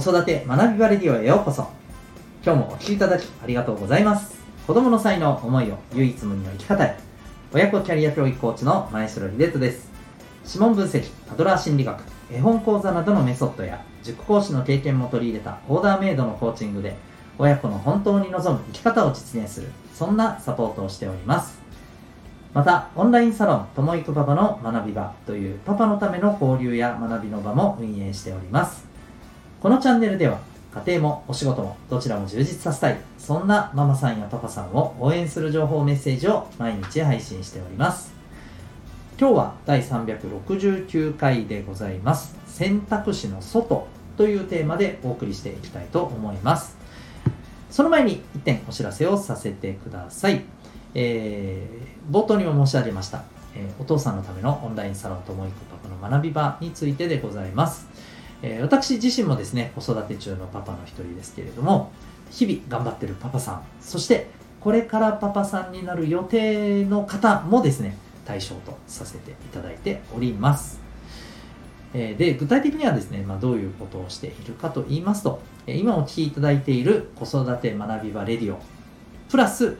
[0.00, 1.66] 子育て学びバレディオへようこそ。
[2.44, 4.38] 今日もお聴きいただきありがとうございます。
[4.64, 6.96] 子供の才能思いを唯一無二の生き方へ。
[7.52, 9.90] 親子キャリア教育コーチの前城秀人です。
[10.46, 12.00] 指紋分析パドラー心理学
[12.30, 16.94] 絵本講座などのメソッドや塾講師の経験も取り入れたオーダーメイドのコーチングで
[17.36, 21.58] 親子の本当に望む生き方を実現するそんなサポートをしております。
[22.54, 28.87] またオンラインサロンともいくパパの学び場というパパのための交流や学びの場も運営しております。
[29.60, 30.38] このチャンネルでは
[30.86, 38.12] 家庭もお仕事もどちらも充実させたいそんなママさんやパパさんを応援する情報メッセージを毎日配信しております。
[39.18, 42.36] 今日は第369回でございます。
[42.46, 46.76] 選択肢の外というテーマでお送りしていきたいと思います。
[47.68, 50.44] その前に1点お知らせをさせてください。
[50.94, 53.24] えー、冒頭にも申し上げました、
[53.56, 57.88] えー、お父さんのためのオンラインサロンともいくパパの学び場についてでございます、
[58.42, 61.92] えー、私自身もですね子育て中のパパの一人ですけれども
[62.30, 64.26] 日々頑張ってるパパさんそして
[64.60, 70.80] これからパパさんになる予定の方もですね対象とさせていただいております。
[71.94, 78.58] えで具体的にはですね、まあ、どういうことをしているかと言いますと、今お聞きいただいている子育て学び場レディオ
[79.30, 79.76] プラス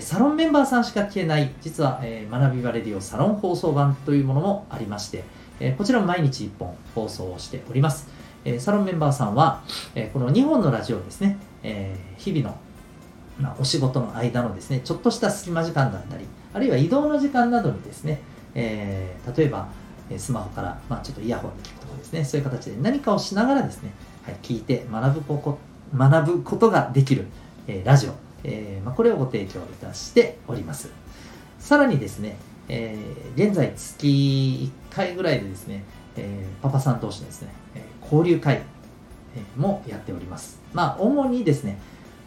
[0.00, 5.24] サロンメンバーさんしか聞けない実は、え学びバレディオサロン放送版というものもありまして、
[5.60, 8.08] えこちらも毎日1本放送しております、
[8.44, 9.62] えサロンメンバーさんは、
[9.94, 12.56] えこの2本のラジオですね、え日々の
[13.40, 18.20] まあ、お仕事の間のですね、ちょっとした隙間時間だったり、あるいは移動の時間などにですね、
[18.54, 19.68] え、例えば、
[20.16, 23.90] スマホから、まあ、ちょっとイヤホンで聞くとかですね、そういう形で何かをしながらですね、
[24.22, 25.58] はい、聞いて学ぶこ
[25.94, 27.26] 学ぶことができる、
[27.66, 28.12] え、ラジオ、
[28.44, 30.90] え、まあ、これをご提供いたしております。
[31.58, 32.36] さらにですね、
[32.68, 34.06] えー、現在月
[34.90, 35.84] 1回ぐらいでですね、
[36.16, 38.62] えパパさん同士のですね、え交流会、
[39.56, 40.60] もやっております。
[40.72, 41.78] まあ主にですね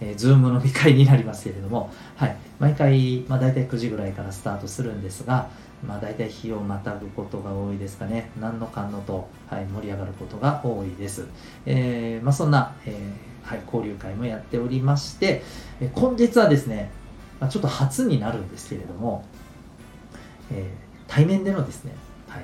[0.02, 5.50] えー、ズーム飲み会になりますけれども、はい、毎回、まあ、大体9時ぐらいからスタートするんですが、
[5.86, 11.26] まあ、大体日をまたぐことが多いですかね、何のかんのと、はい、盛り上がることが多いです。
[11.66, 15.44] えー、まあ、そんな、えーはい、交流会もやっておりまして、
[15.82, 16.92] え今月はですね、
[17.40, 19.26] まあ、ちょっと初になるんですけれども、
[20.52, 20.66] えー、
[21.08, 21.94] 対面でのですね、
[22.28, 22.44] はい、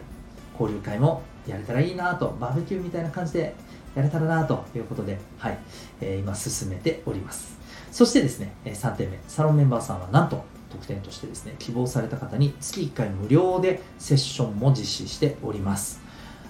[0.59, 3.55] 交流会もやれたらいいなと、バーベキューみたいな感じで
[3.95, 5.57] やれたらなということで、はい、
[6.01, 7.57] えー、今進めております。
[7.91, 16.01] そしてですね、3点目、サロンメンバーさんはなんと特典としてですね、希望された方に月1回無料でセッションも実施しております。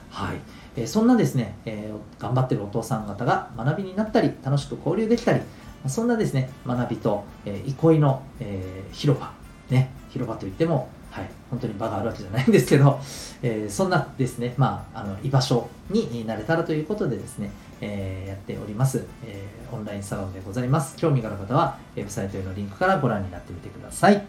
[0.09, 0.37] はい。
[0.77, 5.41] えそんなですね、えー、頑張ってるお父さん方が学びになったり、楽しく交流できたり、
[5.87, 9.31] そんなですね、学びと、えー、憩いの、えー、広場、
[9.69, 12.99] ね、広場といっても、はい、本当に場があるわけじゃないんですけど、
[13.41, 20.97] えー、そんなですね、まあ、あの居場所になれたらということでですね、えー、やっております、えー、オンラインサロンでございます。
[20.97, 24.25] 興味がある方は、ウェブサイトへのリンクからご覧になってみてください。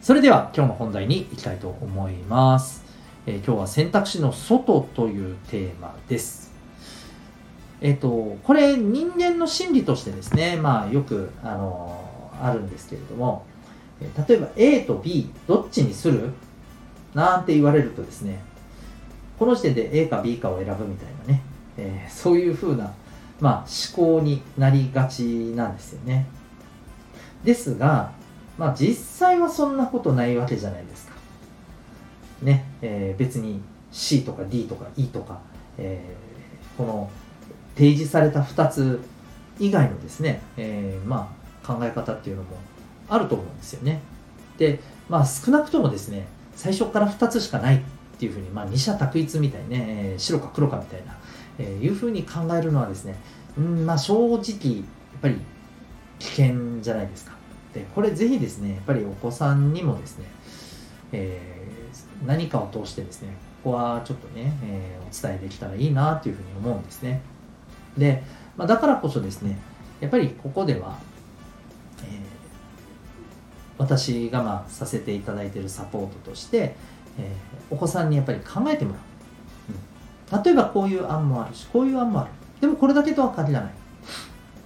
[0.00, 2.84] それでは、今日の本題に行きたいと思います。
[3.26, 6.52] えー、今日は選択肢の外というテーマです。
[7.80, 11.98] えっ、と、これ人間の心理としてですね、まあよく、あの、
[12.40, 13.44] あるんですけれども、
[14.00, 16.30] 例えば A と B どっちにする？
[17.14, 18.42] なんて言われるとですね、
[19.38, 21.42] この時点で A か B かを選ぶみたいなね、
[21.76, 22.92] えー、そういうふうな、
[23.40, 23.54] まあ、
[23.96, 25.22] 思考になりがち
[25.54, 26.26] なんですよね。
[27.44, 28.12] ですが、
[28.58, 31.14] まあ実際はそんなことないわけじゃないですか。
[32.42, 33.60] ね、えー、別に
[33.92, 35.40] C とか D とか E とか、
[35.78, 37.10] えー、この
[37.76, 39.00] 提示された2つ
[39.58, 41.32] 以外のですね、えー、ま
[41.64, 42.56] あ考え方っていうのも
[43.08, 44.00] あると思うんですよね。
[44.58, 47.80] で、まあ少なくともですね、最初から2つしかないっ
[48.18, 51.16] ていうふうに、まあ二者択一みたいね、えー、白か黒かみたいな、
[51.58, 53.16] えー、いうふうに考えるのはですね、
[53.58, 54.44] うん、まあ正直、やっ
[55.20, 55.36] ぱり
[56.18, 57.32] 危険じゃないですか。
[57.72, 60.26] で、これぜひですね、やっぱりお子さんにもですね、
[61.12, 61.54] えー
[62.26, 63.28] 何かを通してですね、
[63.62, 67.20] ここはちょっとね、えー、お伝えできたらいいなというふうに思うんですね。
[67.96, 68.22] で、
[68.56, 69.58] まあ、だからこそですね、
[70.00, 70.98] やっぱりここでは、
[73.78, 76.76] 私がまあさせていただいているサポートとして、
[77.18, 78.98] えー、お子さんにやっぱり考えてもら
[80.34, 80.42] う、うん。
[80.42, 82.30] 例えばこういう案もあるし、こういう案もある。
[82.60, 83.72] でもこれだけとは限らない。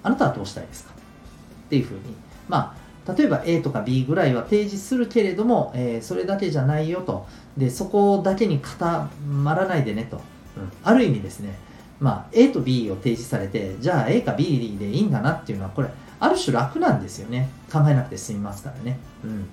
[0.02, 0.92] あなたはどうしたいですか？
[0.92, 2.00] っていうふうに、
[2.48, 2.74] ま
[3.06, 7.26] あ、例えば A とか B ぐらいは提示するけれども、えー、それだけじゃないよと。
[7.56, 10.18] でそこだけに固まらないでねと、
[10.56, 11.58] うん、ある意味ですね、
[11.98, 15.88] まあ、A と B を提示されてじゃあ A か B でいいんだなっていうのはこれ
[16.20, 17.48] ある種楽なんですよね。
[17.72, 19.48] 考えなくて済みますからね、うん、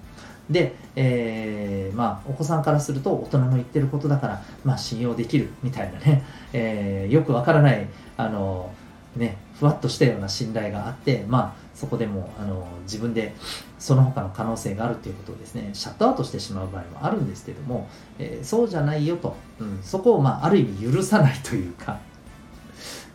[0.49, 6.23] で、えー、まあ、お子さんからすると大人の言ってることだから、まあ、信用できるみたいなね、
[6.53, 8.71] えー、よくわからない、あの、
[9.15, 13.33] ね、ふわっとしたような信頼があって、まあ、そこでもあの自分で
[13.79, 21.99] その他の可能性があるということをですねシャットアウトしてしまう場合もあるんですけども、えー、そうじゃないよと、うん、そこを、まあ、ある意味許さないというか。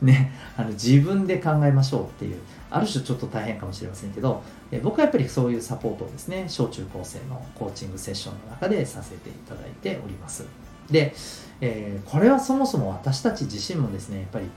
[0.02, 2.38] ね、あの自分で考えましょうっていう。
[2.70, 10.46] ある種ちょっと大変かもしれませんけど、え、僕はやっぱりそういうサポートをですね小中高生のコーチングセッションの中でさせていただいております。
[10.90, 11.14] で、
[11.60, 14.50] えー、これはそもそも私たち自身もですねやっぱり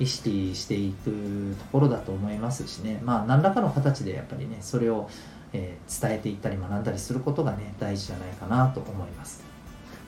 [0.00, 5.08] 意識していくところだと思いますしね、まあ、何らかの形でやっぱりね、それを、
[5.52, 9.44] えー、伝えていったり学んだりすることがね、大事じゃないかなと思います。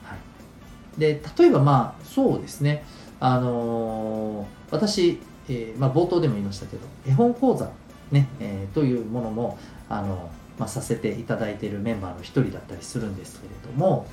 [0.03, 2.83] はい、で、例えばまあ、そうですね、
[3.19, 5.19] あのー、私、
[5.49, 7.69] えー、まあ、冒頭でも言いましたけど、絵本講座、
[8.11, 9.57] ね、えというものも、
[9.89, 14.05] あのまあ、させていただいているメンバーの一人だったりするんですけれども、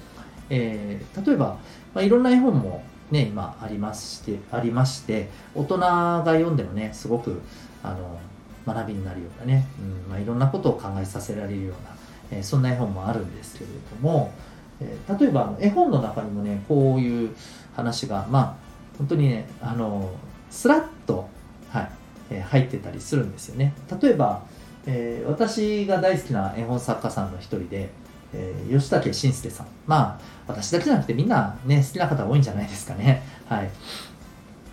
[0.48, 1.58] え例えば、
[1.94, 7.40] まあ、いろんな絵本もね、今ありまして、ありまして、大人が読んでもね、すごく、
[7.82, 8.18] あの、
[8.66, 9.66] 学びになるようなね、
[10.06, 14.32] うんまあ、いろんなことを考えさせられるような、えー、そんな絵本もあるんですけれども、
[14.80, 17.30] えー、例えば絵本の中にもね、こういう
[17.74, 18.54] 話が、まあ、
[18.98, 20.10] 本当にね、あの、
[20.50, 21.28] スラッと、
[21.70, 21.88] はい、
[22.30, 23.72] えー、入ってたりするんですよね。
[24.00, 24.42] 例えば、
[24.86, 27.90] えー、私が大好きな絵本作家さんの一人で、
[28.34, 29.66] えー、吉武慎介さん。
[29.86, 33.22] まあ、私だけじゃなくてみんなね、好きな方多いんじゃないですかね。
[33.46, 33.70] はい。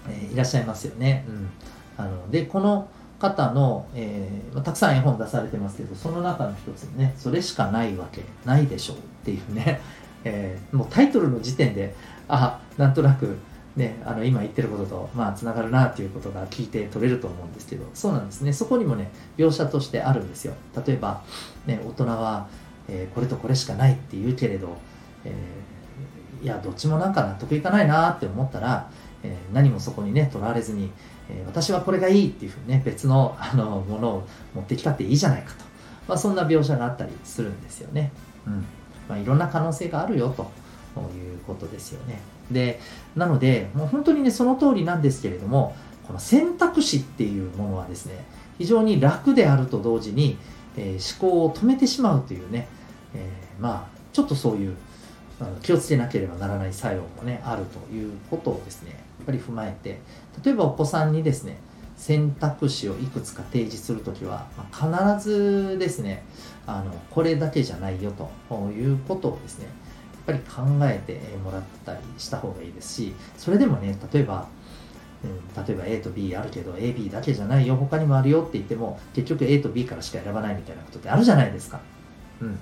[0.10, 1.26] えー、いらっしゃいますよね。
[1.28, 1.50] うん。
[1.98, 2.88] あの、で、この
[3.20, 9.82] 方の、えー、たくさん絵本出されてますけど、その中の一つにね、それしかないわけないでしょうっていうね、
[10.24, 11.96] えー、もうタイトルの時点で、
[12.28, 13.38] あ、なんとなく、
[13.78, 18.52] ね、あの今言ってることと、まあ、つながるなっていうことが聞いて取れると思うんですけど、そうなんですね。
[18.52, 20.56] そこにもね、描写としてあるんですよ。
[20.86, 21.22] 例えば、
[21.68, 22.48] ね、大人は、
[22.90, 24.78] えー、これとこれしかないって言うけれど、
[25.26, 28.90] えー、いやどっちもなんか納得いかないなって思ったら、
[29.24, 30.90] えー、何もそこにねとらわれずに、
[31.30, 35.66] え私はこれがいいっていうふうにね別のあのものを持ってきたっていいじゃないかと、
[36.08, 38.12] まあ、そんな描写があったりするんですよね、
[38.48, 38.66] うん
[39.10, 40.44] まあ、いろんな可能性があるよと
[41.14, 42.20] いうことですよね
[42.52, 42.80] で
[43.16, 45.76] なのでもう本当にねその通りなんですけれども
[46.08, 48.24] この選択肢っていうものはですね
[48.58, 50.38] 非常に楽であると同時に、
[50.78, 52.68] えー、思考を止めてしまうというね、
[53.14, 54.76] えー、まあちょっとそういう
[55.62, 60.00] 気をつけなければならない作用もねあるということをですねやっぱり踏まえて
[60.44, 61.60] 例えばお子さんにですね
[61.98, 66.24] 選択肢をいくつか提示するときは、まあ、必ずですね
[66.66, 69.68] あのこれだけじゃないよということをですね
[70.28, 74.48] ぱり考えてもらったりした方がいいですしそれでもね例えば
[75.24, 81.80] うん、例えば A と B あるけど AB だけじゃないよ他にもあるよって言っても結局 A と B からしか選ばないみたいなことってあるじゃないですか、
[82.40, 82.60] うん、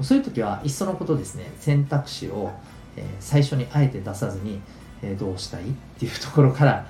[0.00, 2.52] そういう時はいっそのことですね選択肢を、
[2.96, 4.60] えー、最初にあえて出さずに、
[5.02, 6.86] えー、どうしたいっていうところから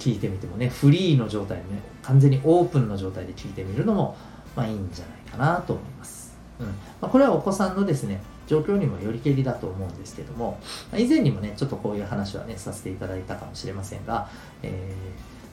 [0.00, 4.16] 聞いてみてもねフリーの状態でね完全にオープンの状態で聞いてみるのも
[4.56, 6.66] まあいいんじゃないかなと思います、うん。
[6.66, 6.72] ま
[7.02, 10.58] あ、これはお子さんのですね状況にもよりけりだと思うんですけども
[10.96, 14.28] 以前にもねちょっとこういう話はねさせていただいたかもしれませんが、
[14.62, 14.92] え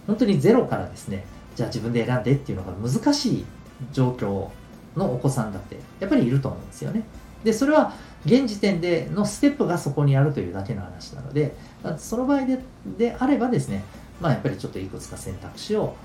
[0.05, 1.25] ー、本当にゼロからですね
[1.55, 3.45] じゃあ自分で選んでっていうのが難しい
[3.91, 4.49] 状況
[4.95, 7.03] のお子さんだってやっぱりいると思うんですよね。
[7.43, 7.93] で、それは
[8.25, 11.55] 現時点でのステップがそこにあるというだけの話なので、
[11.97, 12.59] その場合で
[12.97, 13.83] であればですね、
[14.19, 15.95] まあ、やっぱりちょっといくつか選択肢を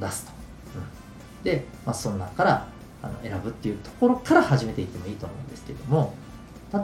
[0.00, 0.32] 出すと。
[0.76, 2.68] うん、で、まあ、その中から
[3.02, 6.14] あの選ぶっていうところから始めていってもいいと思うんですけども、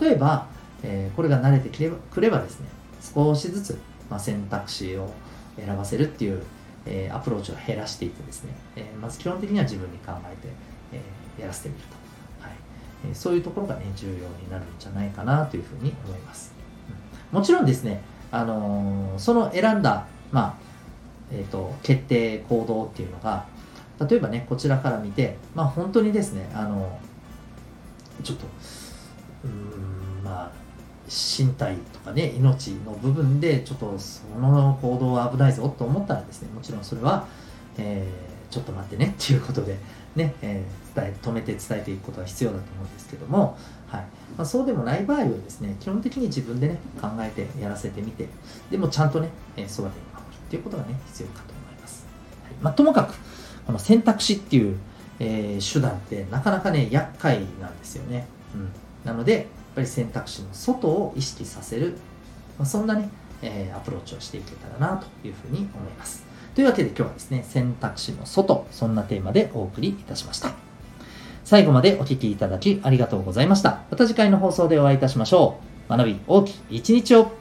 [0.00, 0.46] 例えば、
[0.82, 2.66] えー、これが慣れてれくればですね、
[3.14, 3.78] 少しずつ、
[4.10, 5.12] まあ、選択肢を
[5.56, 6.42] 選ばせるっていう、
[6.86, 10.52] えー、アプローチを減らしていってですね、えー、まず基本的には自分に考えて、
[10.92, 11.00] え
[11.40, 12.56] やらせてみると、はい。
[13.10, 16.52] えそういうところがね重要になるんじゃないかなというふうに思います、
[17.32, 20.54] うん、もちろんですね、あのその選んだ、まあ
[21.30, 23.46] えーと、決定行動っていうのが
[24.00, 26.98] 例えばねこちらから見て、まあ、本当にですねあの
[28.22, 28.46] ちょっと
[29.44, 30.50] うんまあ
[31.06, 36.48] 身体とかね命の部分でちょっとその行動は危ないぞと思ったらですね。
[36.54, 37.26] もちろんそれは、
[37.76, 39.14] えー、ちょっと待ってね。
[39.18, 39.78] っていうことで
[40.16, 43.58] ね、えー、伝え止めて伝えていくことは必要だと思うんですけども、
[43.88, 44.00] はい。
[44.36, 48.28] まあ、そうでもない場合はですね基本的に自分でね考えてやらせてみて
[48.70, 52.06] でもちゃんとね、えー、そばで見守るっていうことがね必要かと思います、
[52.44, 52.54] はい。
[52.62, 53.14] まあ、ともかく
[53.66, 54.78] この選択肢っていう、
[55.18, 58.68] えー、手段ってなかなかね厄介なんですよね、うん、
[59.04, 59.44] なのでやっ
[59.74, 61.96] ぱり選択肢の外を意識させる、
[62.58, 63.08] まあ、そんなね、
[63.42, 70.52] えー、アプローチをしていけたらなというふうに思いますというわけで今日はですね、選択肢の外、そんなテーマでお送りいたしました。
[71.44, 73.82] 最後までお聴きいただきありがとうございました。
[73.90, 75.56] また次回の放送でお会いいたしましょ
[75.88, 75.96] う。
[75.96, 77.32] 学び大きい一日を